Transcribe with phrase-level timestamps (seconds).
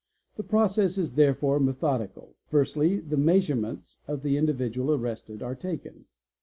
[0.35, 2.29] The process is therefore methodical.
[2.31, 6.05] E_ Firstly the measurements of the individual arrested are taken.